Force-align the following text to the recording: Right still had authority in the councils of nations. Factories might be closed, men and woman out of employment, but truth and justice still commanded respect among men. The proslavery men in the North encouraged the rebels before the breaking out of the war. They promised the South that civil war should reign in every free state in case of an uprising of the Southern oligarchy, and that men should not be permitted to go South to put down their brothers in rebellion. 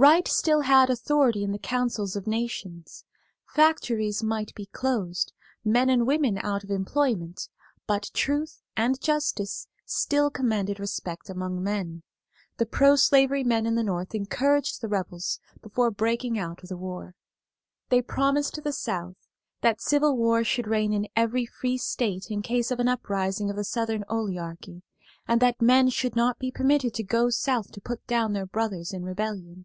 Right 0.00 0.28
still 0.28 0.60
had 0.60 0.90
authority 0.90 1.42
in 1.42 1.50
the 1.50 1.58
councils 1.58 2.14
of 2.14 2.28
nations. 2.28 3.04
Factories 3.48 4.22
might 4.22 4.54
be 4.54 4.66
closed, 4.66 5.32
men 5.64 5.90
and 5.90 6.06
woman 6.06 6.38
out 6.38 6.62
of 6.62 6.70
employment, 6.70 7.48
but 7.84 8.10
truth 8.14 8.62
and 8.76 9.00
justice 9.00 9.66
still 9.86 10.30
commanded 10.30 10.78
respect 10.78 11.28
among 11.28 11.64
men. 11.64 12.04
The 12.58 12.66
proslavery 12.66 13.42
men 13.42 13.66
in 13.66 13.74
the 13.74 13.82
North 13.82 14.14
encouraged 14.14 14.80
the 14.80 14.86
rebels 14.88 15.40
before 15.62 15.90
the 15.90 15.96
breaking 15.96 16.38
out 16.38 16.62
of 16.62 16.68
the 16.68 16.76
war. 16.76 17.16
They 17.88 18.00
promised 18.00 18.62
the 18.62 18.72
South 18.72 19.16
that 19.62 19.80
civil 19.80 20.16
war 20.16 20.44
should 20.44 20.68
reign 20.68 20.92
in 20.92 21.08
every 21.16 21.44
free 21.44 21.76
state 21.78 22.30
in 22.30 22.40
case 22.42 22.70
of 22.70 22.78
an 22.78 22.86
uprising 22.86 23.50
of 23.50 23.56
the 23.56 23.64
Southern 23.64 24.04
oligarchy, 24.08 24.84
and 25.26 25.40
that 25.40 25.60
men 25.60 25.88
should 25.88 26.14
not 26.14 26.38
be 26.38 26.52
permitted 26.52 26.94
to 26.94 27.02
go 27.02 27.30
South 27.30 27.72
to 27.72 27.80
put 27.80 28.06
down 28.06 28.32
their 28.32 28.46
brothers 28.46 28.92
in 28.92 29.02
rebellion. 29.02 29.64